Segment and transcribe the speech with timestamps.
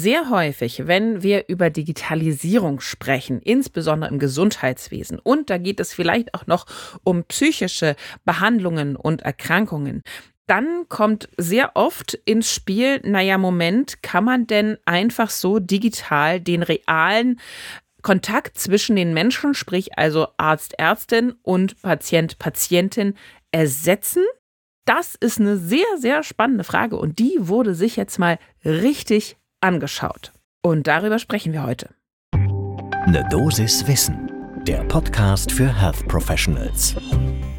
[0.00, 6.34] Sehr häufig, wenn wir über Digitalisierung sprechen, insbesondere im Gesundheitswesen, und da geht es vielleicht
[6.34, 6.66] auch noch
[7.02, 10.02] um psychische Behandlungen und Erkrankungen,
[10.46, 16.62] dann kommt sehr oft ins Spiel, naja, Moment, kann man denn einfach so digital den
[16.62, 17.40] realen
[18.02, 23.14] Kontakt zwischen den Menschen, sprich also Arzt, Ärztin und Patient, Patientin
[23.50, 24.22] ersetzen?
[24.84, 30.32] Das ist eine sehr, sehr spannende Frage und die wurde sich jetzt mal richtig angeschaut.
[30.62, 31.90] Und darüber sprechen wir heute.
[32.32, 34.30] Eine Dosis Wissen,
[34.66, 36.94] der Podcast für Health Professionals.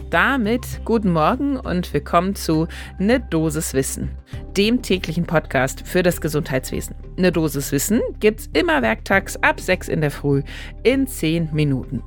[0.10, 4.10] Damit guten Morgen und willkommen zu Ne Dosis Wissen,
[4.58, 6.96] dem täglichen Podcast für das Gesundheitswesen.
[7.16, 10.42] Ne Dosis Wissen gibt's immer werktags ab 6 in der Früh
[10.84, 12.04] in 10 Minuten.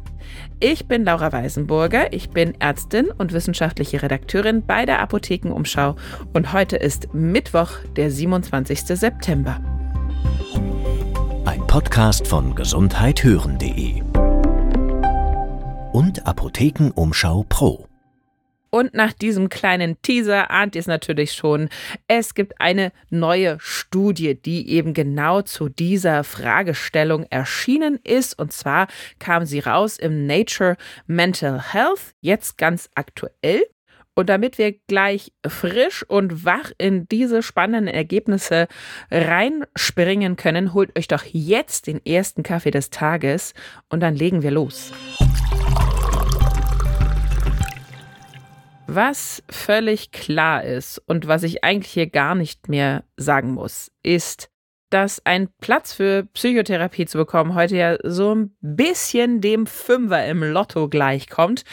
[0.60, 5.96] Ich bin Laura Weisenburger, ich bin Ärztin und wissenschaftliche Redakteurin bei der Apothekenumschau
[6.32, 8.80] und heute ist Mittwoch, der 27.
[8.84, 9.60] September.
[11.44, 14.00] Ein Podcast von gesundheithören.de
[15.92, 17.88] und Apothekenumschau Pro.
[18.70, 21.68] Und nach diesem kleinen Teaser ahnt ihr es natürlich schon.
[22.06, 28.38] Es gibt eine neue Studie, die eben genau zu dieser Fragestellung erschienen ist.
[28.38, 28.86] Und zwar
[29.18, 33.64] kam sie raus im Nature Mental Health, jetzt ganz aktuell.
[34.14, 38.68] Und damit wir gleich frisch und wach in diese spannenden Ergebnisse
[39.10, 43.54] reinspringen können, holt euch doch jetzt den ersten Kaffee des Tages
[43.88, 44.92] und dann legen wir los.
[48.86, 54.50] Was völlig klar ist und was ich eigentlich hier gar nicht mehr sagen muss, ist,
[54.90, 60.42] dass ein Platz für Psychotherapie zu bekommen heute ja so ein bisschen dem Fünfer im
[60.42, 61.64] Lotto gleichkommt.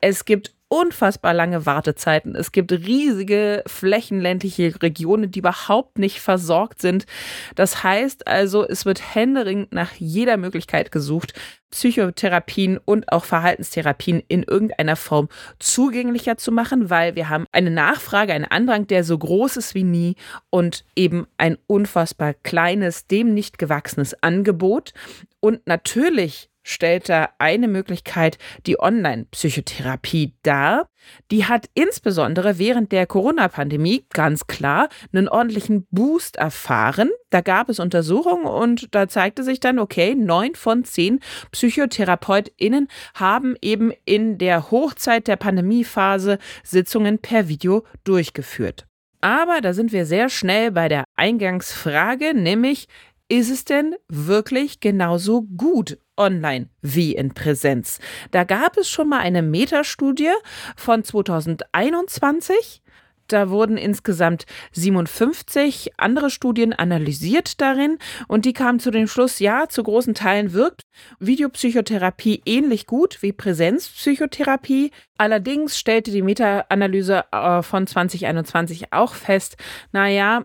[0.00, 2.34] Es gibt unfassbar lange Wartezeiten.
[2.34, 7.06] Es gibt riesige flächenländliche Regionen, die überhaupt nicht versorgt sind.
[7.54, 11.32] Das heißt also, es wird händeringend nach jeder Möglichkeit gesucht,
[11.70, 18.32] Psychotherapien und auch Verhaltenstherapien in irgendeiner Form zugänglicher zu machen, weil wir haben eine Nachfrage,
[18.32, 20.16] einen Andrang, der so groß ist wie nie
[20.50, 24.92] und eben ein unfassbar kleines, dem nicht gewachsenes Angebot.
[25.40, 28.36] Und natürlich stellt da eine Möglichkeit
[28.66, 30.86] die Online-Psychotherapie dar.
[31.30, 37.10] Die hat insbesondere während der Corona-Pandemie ganz klar einen ordentlichen Boost erfahren.
[37.30, 41.20] Da gab es Untersuchungen und da zeigte sich dann, okay, neun von zehn
[41.52, 48.86] PsychotherapeutInnen haben eben in der Hochzeit der Pandemiephase Sitzungen per Video durchgeführt.
[49.20, 52.88] Aber da sind wir sehr schnell bei der Eingangsfrage, nämlich
[53.28, 58.00] ist es denn wirklich genauso gut online wie in Präsenz?
[58.30, 60.32] Da gab es schon mal eine Metastudie
[60.76, 62.82] von 2021.
[63.28, 69.68] Da wurden insgesamt 57 andere Studien analysiert darin und die kamen zu dem Schluss, ja,
[69.68, 70.82] zu großen Teilen wirkt
[71.20, 74.90] Videopsychotherapie ähnlich gut wie Präsenzpsychotherapie.
[75.18, 79.56] Allerdings stellte die Meta-Analyse äh, von 2021 auch fest,
[79.92, 80.44] naja,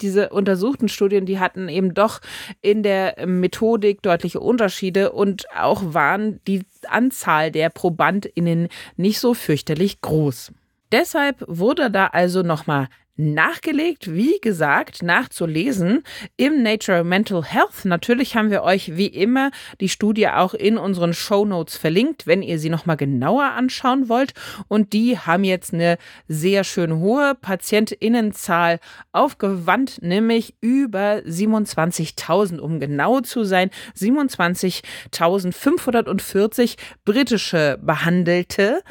[0.00, 2.20] diese untersuchten Studien, die hatten eben doch
[2.60, 10.00] in der Methodik deutliche Unterschiede und auch waren die Anzahl der ProbandInnen nicht so fürchterlich
[10.00, 10.52] groß.
[10.92, 12.88] Deshalb wurde da also nochmal
[13.18, 16.04] nachgelegt, wie gesagt, nachzulesen
[16.36, 17.84] im Nature Mental Health.
[17.84, 19.50] Natürlich haben wir euch wie immer
[19.80, 24.34] die Studie auch in unseren Show Notes verlinkt, wenn ihr sie nochmal genauer anschauen wollt.
[24.68, 28.78] Und die haben jetzt eine sehr schön hohe Patientinnenzahl
[29.10, 38.84] aufgewandt, nämlich über 27.000, um genau zu sein, 27.540 britische Behandelte.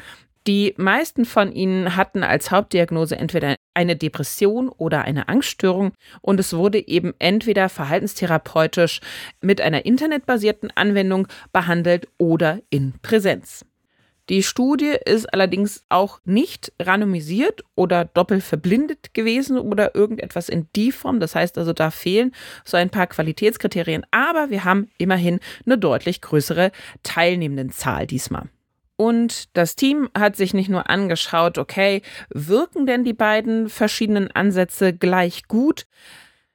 [0.48, 5.92] Die meisten von ihnen hatten als Hauptdiagnose entweder eine Depression oder eine Angststörung
[6.22, 9.02] und es wurde eben entweder verhaltenstherapeutisch
[9.42, 13.66] mit einer internetbasierten Anwendung behandelt oder in Präsenz.
[14.30, 20.92] Die Studie ist allerdings auch nicht randomisiert oder doppelt verblindet gewesen oder irgendetwas in die
[20.92, 21.20] Form.
[21.20, 22.32] Das heißt also, da fehlen
[22.64, 26.72] so ein paar Qualitätskriterien, aber wir haben immerhin eine deutlich größere
[27.02, 28.48] Teilnehmendenzahl diesmal.
[29.00, 34.92] Und das Team hat sich nicht nur angeschaut, okay, wirken denn die beiden verschiedenen Ansätze
[34.92, 35.86] gleich gut?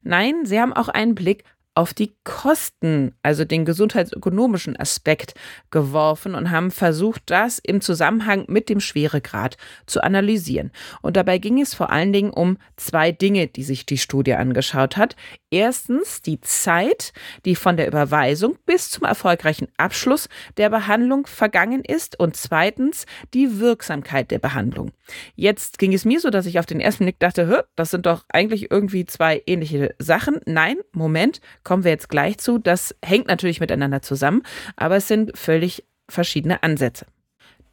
[0.01, 1.45] Nein, sie haben auch einen Blick
[1.75, 5.33] auf die Kosten, also den gesundheitsökonomischen Aspekt
[5.71, 10.71] geworfen und haben versucht, das im Zusammenhang mit dem Schweregrad zu analysieren.
[11.01, 14.97] Und dabei ging es vor allen Dingen um zwei Dinge, die sich die Studie angeschaut
[14.97, 15.15] hat.
[15.49, 17.13] Erstens die Zeit,
[17.45, 23.59] die von der Überweisung bis zum erfolgreichen Abschluss der Behandlung vergangen ist und zweitens die
[23.59, 24.91] Wirksamkeit der Behandlung.
[25.35, 28.25] Jetzt ging es mir so, dass ich auf den ersten Blick dachte, das sind doch
[28.29, 30.39] eigentlich irgendwie zwei ähnliche Sachen.
[30.45, 32.57] Nein, Moment, kommen wir jetzt gleich zu.
[32.57, 34.43] Das hängt natürlich miteinander zusammen,
[34.75, 37.05] aber es sind völlig verschiedene Ansätze.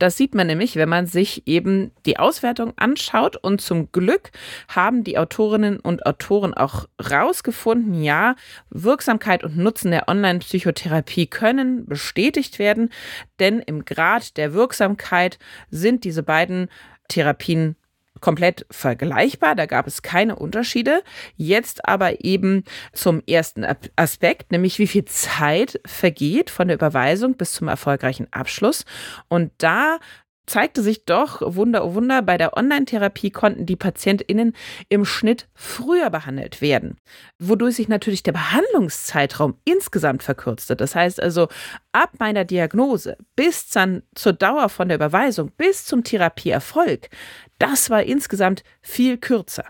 [0.01, 3.37] Das sieht man nämlich, wenn man sich eben die Auswertung anschaut.
[3.37, 4.31] Und zum Glück
[4.67, 8.35] haben die Autorinnen und Autoren auch rausgefunden, ja,
[8.71, 12.89] Wirksamkeit und Nutzen der Online-Psychotherapie können bestätigt werden,
[13.41, 15.39] denn im Grad der Wirksamkeit
[15.71, 16.71] sind diese beiden
[17.09, 17.77] Therapien
[18.21, 21.03] komplett vergleichbar, da gab es keine Unterschiede.
[21.37, 27.53] Jetzt aber eben zum ersten Aspekt, nämlich wie viel Zeit vergeht von der Überweisung bis
[27.53, 28.85] zum erfolgreichen Abschluss.
[29.29, 29.99] Und da
[30.47, 34.55] zeigte sich doch, Wunder, oh Wunder, bei der Online-Therapie konnten die PatientInnen
[34.89, 36.97] im Schnitt früher behandelt werden,
[37.39, 40.77] wodurch sich natürlich der Behandlungszeitraum insgesamt verkürzte.
[40.77, 41.49] Das heißt also,
[41.93, 47.09] ab meiner Diagnose bis dann zur Dauer von der Überweisung bis zum Therapieerfolg,
[47.59, 49.65] das war insgesamt viel kürzer.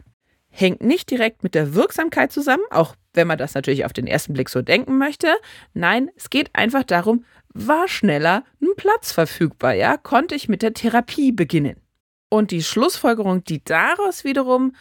[0.49, 4.33] Hängt nicht direkt mit der Wirksamkeit zusammen, auch wenn man das natürlich auf den ersten
[4.33, 5.29] Blick so denken möchte.
[5.75, 10.75] Nein, es geht einfach darum, war schneller ein Platz verfügbar, ja, konnte ich mit der
[10.75, 11.77] Therapie beginnen.
[12.29, 14.75] Und die Schlussfolgerung, die daraus wiederum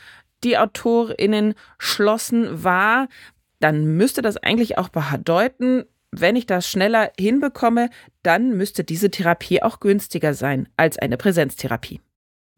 [0.43, 3.07] die AutorInnen schlossen, war,
[3.59, 7.89] dann müsste das eigentlich auch bedeuten, wenn ich das schneller hinbekomme,
[8.23, 12.01] dann müsste diese Therapie auch günstiger sein als eine Präsenztherapie.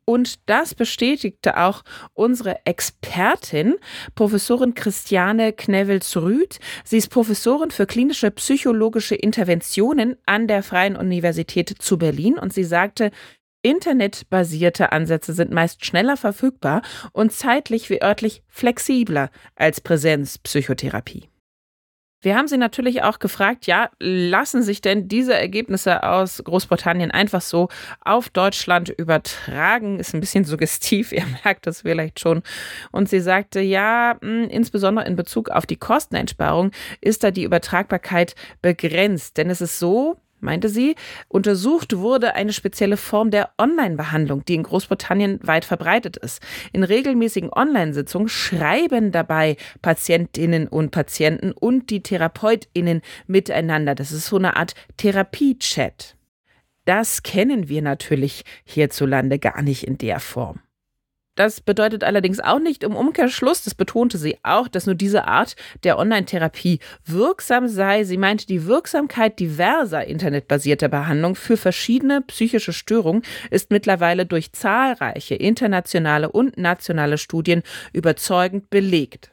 [0.06, 1.84] Und das bestätigte auch
[2.14, 3.76] unsere Expertin,
[4.16, 6.60] Professorin Christiane Knevels-Rüth.
[6.84, 12.64] Sie ist Professorin für klinische psychologische Interventionen an der Freien Universität zu Berlin und sie
[12.64, 13.12] sagte,
[13.64, 16.82] Internetbasierte Ansätze sind meist schneller verfügbar
[17.12, 21.31] und zeitlich wie örtlich flexibler als Präsenzpsychotherapie.
[22.22, 27.42] Wir haben sie natürlich auch gefragt, ja, lassen sich denn diese Ergebnisse aus Großbritannien einfach
[27.42, 27.70] so
[28.00, 30.00] auf Deutschland übertragen?
[30.00, 32.44] Ist ein bisschen suggestiv, ihr merkt das vielleicht schon.
[32.92, 36.72] Und sie sagte, ja, hm, insbesondere in Bezug auf die Kosteneinsparung
[37.02, 39.38] ist da die Übertragbarkeit begrenzt.
[39.38, 40.96] Denn es ist so, meinte sie,
[41.28, 46.42] untersucht wurde eine spezielle Form der Online-Behandlung, die in Großbritannien weit verbreitet ist.
[46.74, 53.96] In regelmäßigen Online-Sitzungen schreiben dabei Patientinnen und Patienten und die Therapeutinnen miteinander.
[53.96, 56.16] Das ist so eine Art Therapie-Chat.
[56.86, 60.60] Das kennen wir natürlich hierzulande gar nicht in der Form.
[61.36, 65.56] Das bedeutet allerdings auch nicht im Umkehrschluss, das betonte sie auch, dass nur diese Art
[65.84, 68.04] der Online-Therapie wirksam sei.
[68.04, 75.36] Sie meinte, die Wirksamkeit diverser internetbasierter Behandlung für verschiedene psychische Störungen ist mittlerweile durch zahlreiche
[75.36, 77.64] internationale und nationale Studien
[77.94, 79.32] überzeugend belegt.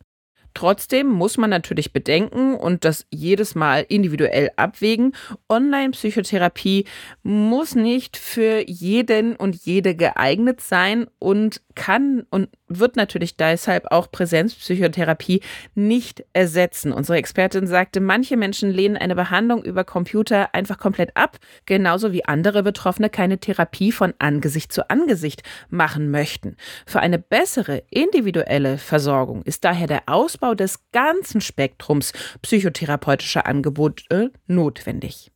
[0.59, 5.15] Trotzdem muss man natürlich bedenken und das jedes Mal individuell abwägen.
[5.49, 6.85] Online-Psychotherapie
[7.23, 14.11] muss nicht für jeden und jede geeignet sein und kann und wird natürlich deshalb auch
[14.11, 15.41] Präsenzpsychotherapie
[15.77, 16.93] nicht ersetzen.
[16.93, 22.25] Unsere Expertin sagte, manche Menschen lehnen eine Behandlung über Computer einfach komplett ab, genauso wie
[22.25, 26.57] andere Betroffene keine Therapie von Angesicht zu Angesicht machen möchten.
[26.85, 35.31] Für eine bessere individuelle Versorgung ist daher der Ausbau des ganzen Spektrums psychotherapeutischer Angebote notwendig.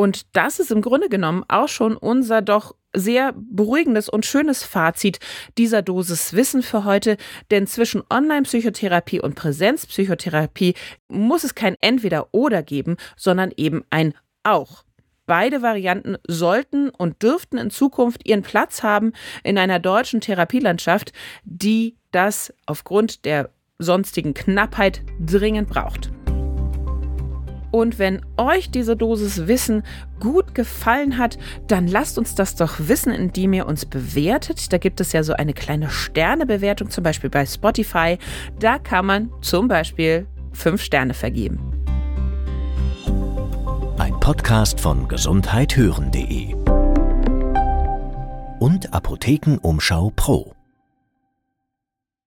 [0.00, 5.18] Und das ist im Grunde genommen auch schon unser doch sehr beruhigendes und schönes Fazit
[5.58, 7.16] dieser Dosis Wissen für heute,
[7.50, 10.74] denn zwischen Online-Psychotherapie und Präsenzpsychotherapie
[11.08, 14.14] muss es kein Entweder-Oder geben, sondern eben ein
[14.44, 14.84] Auch.
[15.26, 19.12] Beide Varianten sollten und dürften in Zukunft ihren Platz haben
[19.42, 21.12] in einer deutschen Therapielandschaft,
[21.44, 26.10] die das aufgrund der sonstigen Knappheit dringend braucht.
[27.70, 29.82] Und wenn euch diese Dosis Wissen
[30.20, 34.72] gut gefallen hat, dann lasst uns das doch wissen, indem ihr uns bewertet.
[34.72, 38.18] Da gibt es ja so eine kleine Sternebewertung, zum Beispiel bei Spotify.
[38.58, 41.58] Da kann man zum Beispiel fünf Sterne vergeben.
[43.98, 46.54] Ein Podcast von gesundheithören.de
[48.60, 50.57] und Apothekenumschau Pro.